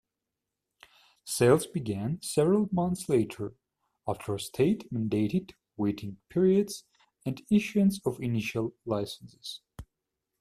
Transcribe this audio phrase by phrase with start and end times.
[1.25, 3.53] Sales began several months later,
[4.07, 6.85] after state-mandated waiting periods
[7.23, 9.61] and issuance of initial licenses.